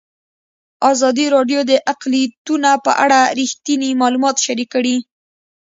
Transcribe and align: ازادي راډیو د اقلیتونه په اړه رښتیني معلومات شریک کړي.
ازادي 0.91 1.25
راډیو 1.35 1.59
د 1.71 1.73
اقلیتونه 1.93 2.71
په 2.85 2.91
اړه 3.03 3.19
رښتیني 3.39 3.91
معلومات 4.01 4.35
شریک 4.45 4.69
کړي. 4.75 4.95